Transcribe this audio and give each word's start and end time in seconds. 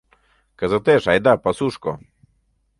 Кызытеш 0.59 1.03
айда 1.11 1.33
пасушко! 1.43 1.93